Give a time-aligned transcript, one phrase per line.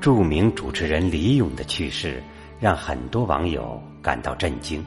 [0.00, 2.22] 著名主持人李咏的去世，
[2.60, 4.84] 让很多网友感到震惊。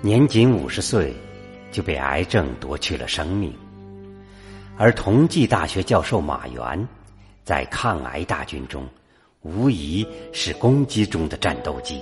[0.00, 1.12] 年仅五十岁，
[1.72, 3.52] 就被癌症夺去了生命。
[4.76, 6.88] 而同济大学教授马原，
[7.44, 8.86] 在抗癌大军中，
[9.42, 12.00] 无疑是攻击中的战斗机。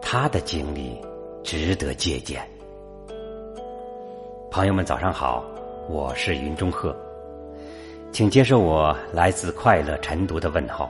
[0.00, 0.98] 他的经历
[1.44, 2.42] 值得借鉴。
[4.50, 5.44] 朋友们，早上好，
[5.88, 6.96] 我是云中鹤。
[8.12, 10.88] 请接受我来自快乐晨读的问候，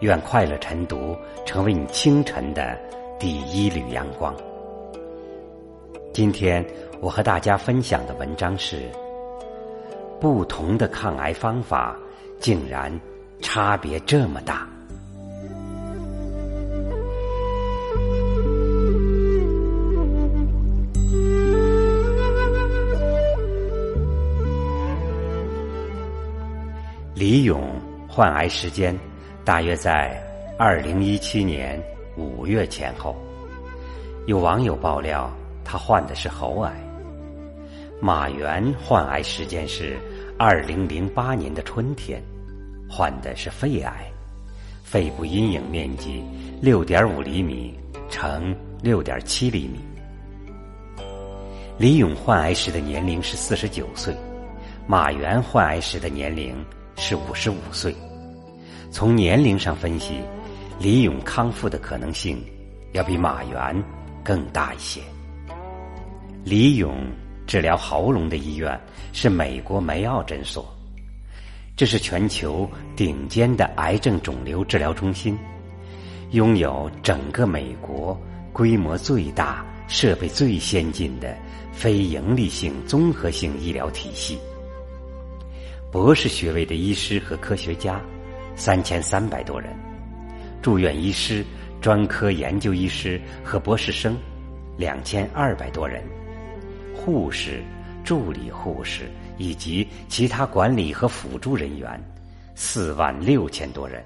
[0.00, 2.78] 愿快乐晨读成为你清晨的
[3.18, 4.34] 第一缕阳光。
[6.12, 6.64] 今天
[7.00, 8.82] 我和大家分享的文章是：
[10.20, 11.96] 不同的抗癌方法
[12.38, 12.92] 竟然
[13.40, 14.68] 差别这么大。
[27.18, 27.62] 李勇
[28.06, 28.94] 患癌时间
[29.42, 30.22] 大约在
[30.58, 31.82] 二零一七年
[32.14, 33.16] 五月前后，
[34.26, 36.70] 有网友爆料他患的是喉癌。
[38.02, 39.96] 马原患癌时间是
[40.38, 42.22] 二零零八年的春天，
[42.86, 44.04] 患的是肺癌，
[44.84, 46.22] 肺部阴影面积
[46.60, 47.74] 六点五厘米
[48.10, 49.80] 乘六点七厘米。
[51.78, 54.14] 李勇患癌时的年龄是四十九岁，
[54.86, 56.54] 马原患癌时的年龄。
[56.96, 57.94] 是五十五岁，
[58.90, 60.20] 从年龄上分析，
[60.80, 62.42] 李勇康复的可能性
[62.92, 63.84] 要比马原
[64.24, 65.00] 更大一些。
[66.42, 66.96] 李勇
[67.46, 68.80] 治疗喉咙的医院
[69.12, 70.66] 是美国梅奥诊所，
[71.76, 75.38] 这是全球顶尖的癌症肿瘤治疗中心，
[76.30, 78.18] 拥有整个美国
[78.52, 81.36] 规模最大、设备最先进的
[81.72, 84.38] 非营利性综合性医疗体系。
[85.96, 87.98] 博士学位的医师和科学家，
[88.54, 89.70] 三千三百多人；
[90.60, 91.42] 住院医师、
[91.80, 94.14] 专科研究医师和博士生，
[94.76, 96.02] 两千二百多人；
[96.94, 97.62] 护士、
[98.04, 99.04] 助理护士
[99.38, 101.98] 以及其他管理和辅助人员，
[102.54, 104.04] 四万六千多人。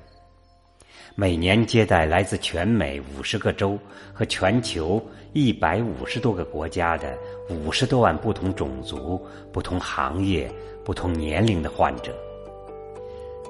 [1.17, 3.77] 每年接待来自全美五十个州
[4.15, 7.19] 和全球一百五十多个国家的
[7.49, 9.21] 五十多万不同种族、
[9.53, 10.51] 不同行业、
[10.85, 12.15] 不同年龄的患者。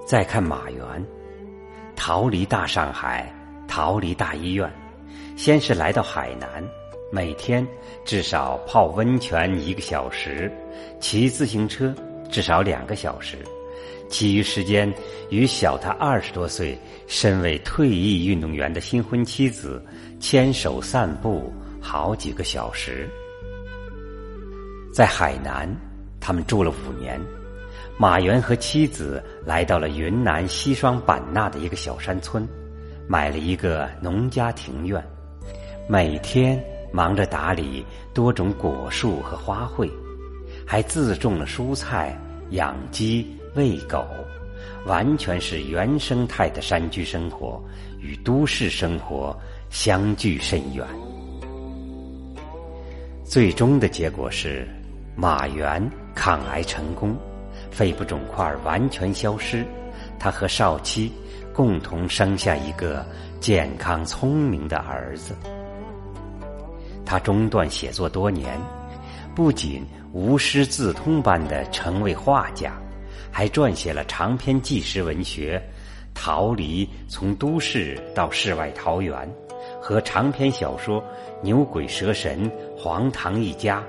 [0.06, 1.06] 再看马原，
[1.94, 3.32] 逃离大上海，
[3.68, 4.70] 逃离大医院，
[5.36, 6.48] 先是来到海南，
[7.12, 7.66] 每天
[8.04, 10.50] 至少泡温泉一个小时，
[11.00, 11.94] 骑自行车
[12.30, 13.38] 至少两个小时。
[14.08, 14.92] 其余时间
[15.28, 16.76] 与小他二十多岁、
[17.06, 19.80] 身为退役运动员的新婚妻子
[20.18, 23.08] 牵手散步好几个小时。
[24.92, 25.72] 在海南，
[26.20, 27.20] 他们住了五年。
[27.98, 32.47] 马原和妻子来到了云南西双版纳的一个小山村，
[33.08, 35.04] 买了一个农家庭院，
[35.88, 39.91] 每天忙着打理多种果树和花卉，
[40.66, 42.16] 还自种了蔬菜，
[42.50, 43.26] 养鸡。
[43.56, 44.06] 喂狗，
[44.86, 47.60] 完全是原生态的山居生活，
[47.98, 49.36] 与都市生活
[49.70, 50.86] 相距甚远。
[53.25, 54.69] 最终的结果是，
[55.20, 57.14] 马原抗癌成功，
[57.70, 59.66] 肺部肿块完全消失，
[60.19, 61.12] 他和少妻
[61.53, 63.04] 共同生下一个
[63.38, 65.36] 健康聪明的儿子。
[67.04, 68.59] 他中断写作多年，
[69.34, 72.72] 不仅无师自通般的成为画家。
[73.30, 75.62] 还撰写了长篇纪实文学
[76.19, 79.14] 《逃离从都市到世外桃源》
[79.80, 81.00] 和长篇小说
[81.42, 83.84] 《牛鬼蛇神黄堂一家》，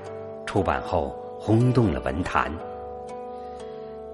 [0.46, 1.12] 出版后
[1.44, 2.48] 轰动了文坛。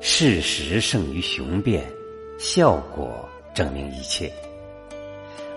[0.01, 1.85] 事实胜于雄辩，
[2.39, 4.33] 效果证明一切。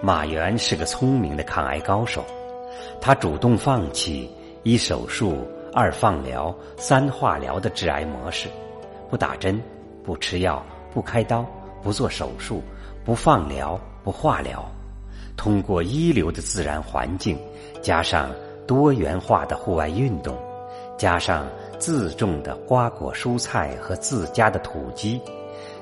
[0.01, 2.25] 马原是个聪明的抗癌高手，
[2.99, 4.29] 他主动放弃
[4.63, 8.49] 一手术、二放疗、三化疗的致癌模式。
[9.09, 9.57] 不打针，
[10.03, 10.61] 不吃药，
[10.93, 11.45] 不开刀，
[11.81, 12.61] 不做手术，
[13.05, 14.69] 不放疗，不化疗，
[15.37, 17.39] 通过一流的自然环境，
[17.81, 18.29] 加上
[18.67, 20.37] 多元化的户外运动，
[21.01, 21.49] 加上
[21.79, 25.19] 自种的瓜果蔬菜和自家的土鸡，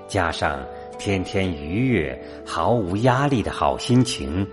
[0.08, 0.66] 加上
[0.98, 4.48] 天天愉悦、毫无压力的好心情，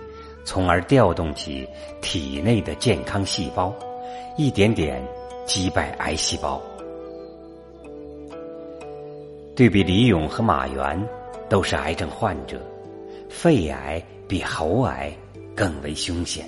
[0.45, 1.65] 从而调动起
[2.03, 3.73] 体内的健康细胞，
[4.37, 5.01] 一点点
[5.47, 6.61] 击败癌细胞。
[9.55, 11.09] 对比李勇和马原，
[11.49, 12.61] 都是癌症患者，
[13.31, 15.17] 肺癌比喉癌
[15.55, 16.45] 更为凶险。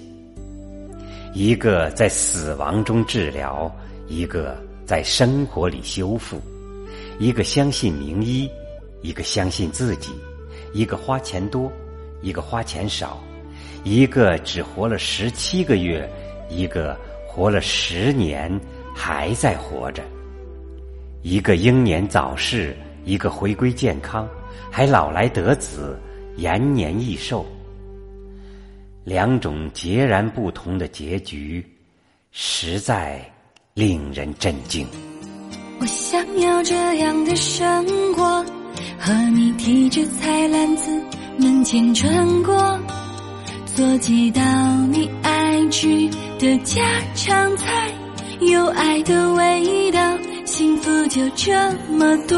[1.35, 3.71] 一个在死亡中治疗，
[4.08, 4.56] 一个
[4.87, 6.38] 在生活里修复；
[7.19, 8.50] 一个相信名医，
[9.02, 10.10] 一个相信自己；
[10.72, 11.70] 一个花钱多，
[12.22, 13.22] 一个花钱少，
[13.84, 16.08] 一个只活了十七个月，
[16.49, 18.50] 一个活了十年
[18.94, 20.02] 还在活着。
[21.22, 24.26] 一个英年早逝，一个回归健康，
[24.70, 25.99] 还老来得子，
[26.37, 27.44] 延年益寿。
[29.04, 31.64] 两种截然不同的结局，
[32.31, 33.20] 实在
[33.78, 34.84] 令人震惊。
[35.78, 38.44] 我想要这样的生活，
[38.98, 40.90] 和你提着菜篮子
[41.36, 42.76] 门前穿过，
[43.76, 44.42] 做几道
[44.90, 45.86] 你爱吃
[46.40, 46.82] 的家
[47.14, 47.88] 常菜，
[48.40, 50.00] 有爱的味道。
[50.44, 51.52] 幸福就这
[51.92, 52.36] 么多，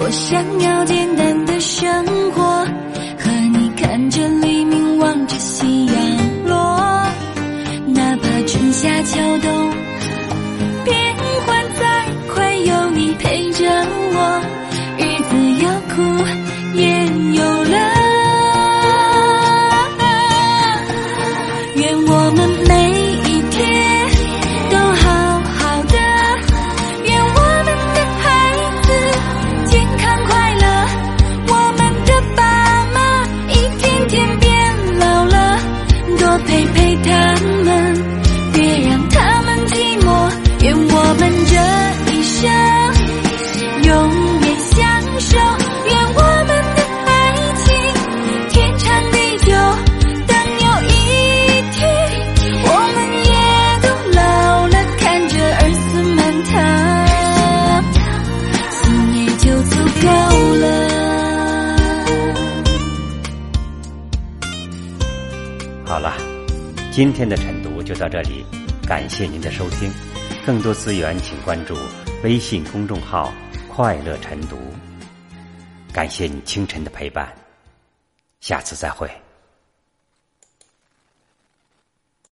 [0.00, 2.42] 我想要简单的生活，
[3.16, 4.83] 和你看着黎明，
[66.94, 68.46] 今天的晨读就到这里，
[68.86, 69.90] 感谢您的收听。
[70.46, 71.74] 更多资源请关注
[72.22, 73.32] 微信公众号
[73.68, 74.56] “快乐晨读”。
[75.92, 77.34] 感谢你清晨的陪伴，
[78.38, 79.10] 下次再会。